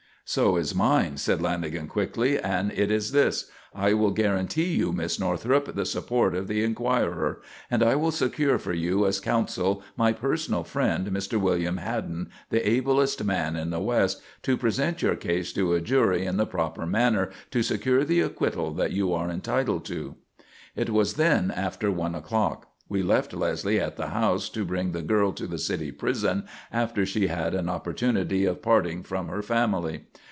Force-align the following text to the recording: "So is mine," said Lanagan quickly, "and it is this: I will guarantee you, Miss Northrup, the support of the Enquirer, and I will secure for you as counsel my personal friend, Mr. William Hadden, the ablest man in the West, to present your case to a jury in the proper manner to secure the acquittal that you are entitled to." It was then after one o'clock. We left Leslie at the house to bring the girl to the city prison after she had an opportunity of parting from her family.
"So 0.23 0.55
is 0.55 0.73
mine," 0.73 1.17
said 1.17 1.39
Lanagan 1.39 1.89
quickly, 1.89 2.39
"and 2.39 2.71
it 2.71 2.89
is 2.89 3.11
this: 3.11 3.51
I 3.75 3.91
will 3.91 4.11
guarantee 4.11 4.75
you, 4.77 4.93
Miss 4.93 5.19
Northrup, 5.19 5.75
the 5.75 5.85
support 5.85 6.33
of 6.35 6.47
the 6.47 6.63
Enquirer, 6.63 7.41
and 7.69 7.83
I 7.83 7.97
will 7.97 8.11
secure 8.11 8.57
for 8.57 8.71
you 8.71 9.05
as 9.05 9.19
counsel 9.19 9.83
my 9.97 10.13
personal 10.13 10.63
friend, 10.63 11.07
Mr. 11.07 11.37
William 11.37 11.75
Hadden, 11.77 12.29
the 12.49 12.65
ablest 12.65 13.21
man 13.25 13.57
in 13.57 13.71
the 13.71 13.81
West, 13.81 14.21
to 14.43 14.55
present 14.55 15.01
your 15.01 15.17
case 15.17 15.51
to 15.51 15.73
a 15.73 15.81
jury 15.81 16.25
in 16.25 16.37
the 16.37 16.45
proper 16.45 16.85
manner 16.85 17.29
to 17.49 17.61
secure 17.61 18.05
the 18.05 18.21
acquittal 18.21 18.73
that 18.75 18.93
you 18.93 19.11
are 19.13 19.29
entitled 19.29 19.83
to." 19.87 20.15
It 20.77 20.91
was 20.91 21.15
then 21.15 21.51
after 21.53 21.91
one 21.91 22.15
o'clock. 22.15 22.69
We 22.87 23.03
left 23.03 23.33
Leslie 23.33 23.79
at 23.81 23.95
the 23.97 24.07
house 24.09 24.47
to 24.49 24.63
bring 24.65 24.91
the 24.93 25.01
girl 25.01 25.31
to 25.33 25.47
the 25.47 25.57
city 25.57 25.91
prison 25.91 26.45
after 26.73 27.05
she 27.05 27.27
had 27.27 27.53
an 27.53 27.67
opportunity 27.69 28.45
of 28.45 28.61
parting 28.61 29.03
from 29.03 29.27
her 29.27 29.41
family. 29.41 30.05